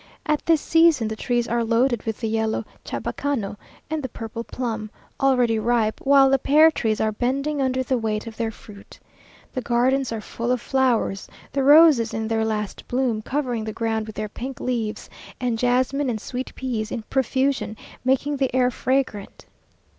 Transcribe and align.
At 0.25 0.43
this 0.47 0.61
season 0.61 1.09
the 1.09 1.15
trees 1.15 1.47
are 1.47 1.63
loaded 1.63 2.07
with 2.07 2.21
the 2.21 2.27
yellow 2.27 2.65
chabacano 2.83 3.55
and 3.87 4.01
the 4.01 4.09
purple 4.09 4.43
plum, 4.43 4.89
already 5.19 5.59
ripe; 5.59 6.01
while 6.03 6.31
the 6.31 6.39
pear 6.39 6.71
trees 6.71 6.99
are 6.99 7.11
bending 7.11 7.61
under 7.61 7.83
the 7.83 7.99
weight 7.99 8.25
of 8.25 8.35
their 8.35 8.49
fruit. 8.49 8.99
The 9.53 9.61
gardens 9.61 10.11
are 10.11 10.19
full 10.19 10.51
of 10.51 10.59
flowers; 10.59 11.27
the 11.51 11.63
roses 11.63 12.15
in 12.15 12.27
their 12.29 12.43
last 12.43 12.87
bloom, 12.87 13.21
covering 13.21 13.63
the 13.63 13.75
crowd 13.75 14.07
with 14.07 14.15
their 14.15 14.27
pink 14.27 14.59
leaves, 14.59 15.07
and 15.39 15.59
jasmine 15.59 16.09
and 16.09 16.17
sweetpeas 16.19 16.91
in 16.91 17.03
profusion, 17.03 17.77
making 18.03 18.37
the 18.37 18.51
air 18.55 18.71
fragrant. 18.71 19.45